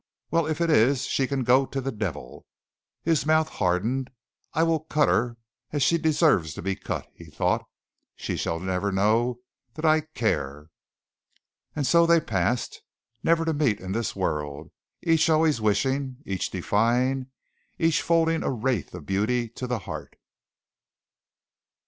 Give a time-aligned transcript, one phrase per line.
[0.31, 2.47] Well, if it is she can go to the devil!"
[3.03, 4.09] His mouth hardened.
[4.51, 5.37] "I will cut her
[5.69, 7.63] as she deserves to be cut," he thought.
[8.15, 9.41] "She shall never know
[9.75, 10.71] that I care."
[11.75, 12.81] And so they passed,
[13.21, 14.71] never to meet in this world
[15.03, 17.27] each always wishing, each defying,
[17.77, 20.15] each folding a wraith of beauty to the heart.